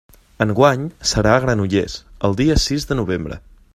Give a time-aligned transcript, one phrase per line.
[0.45, 1.99] Enguany serà a Granollers,
[2.31, 3.39] el dia sis de novembre.